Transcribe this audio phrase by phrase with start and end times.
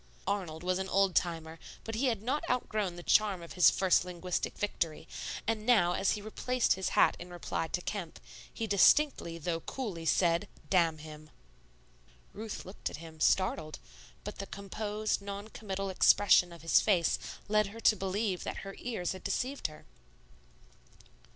[0.25, 4.03] Arnold was an old timer, but he had not outgrown the charm of his first
[4.03, 5.07] linguistic victory;
[5.45, 8.19] and now as he replaced his hat in reply to Kemp,
[8.51, 11.29] he distinctly though coolly said, "Damn him."
[12.33, 13.77] Ruth looked at him, startled;
[14.23, 18.73] but the composed, non committal expression of his face led her to believe that her
[18.79, 19.85] ears had deceived her.